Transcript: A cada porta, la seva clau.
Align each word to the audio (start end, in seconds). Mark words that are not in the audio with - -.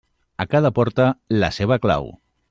A 0.45 0.47
cada 0.53 0.71
porta, 0.77 1.05
la 1.43 1.51
seva 1.59 1.77
clau. 1.85 2.09